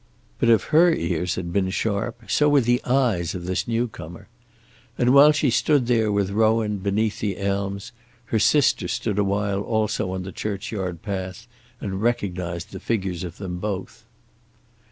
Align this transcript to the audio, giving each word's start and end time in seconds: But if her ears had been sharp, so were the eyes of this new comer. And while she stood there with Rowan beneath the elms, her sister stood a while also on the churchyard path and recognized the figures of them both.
But 0.39 0.49
if 0.49 0.63
her 0.73 0.91
ears 0.91 1.35
had 1.35 1.53
been 1.53 1.69
sharp, 1.69 2.23
so 2.27 2.49
were 2.49 2.61
the 2.61 2.81
eyes 2.85 3.35
of 3.35 3.45
this 3.45 3.67
new 3.67 3.87
comer. 3.87 4.29
And 4.97 5.13
while 5.13 5.31
she 5.31 5.51
stood 5.51 5.85
there 5.85 6.11
with 6.11 6.31
Rowan 6.31 6.79
beneath 6.79 7.19
the 7.19 7.37
elms, 7.37 7.91
her 8.25 8.39
sister 8.39 8.87
stood 8.87 9.19
a 9.19 9.23
while 9.23 9.61
also 9.61 10.11
on 10.13 10.23
the 10.23 10.31
churchyard 10.31 11.03
path 11.03 11.45
and 11.79 12.01
recognized 12.01 12.71
the 12.71 12.79
figures 12.79 13.23
of 13.23 13.37
them 13.37 13.59
both. 13.59 14.03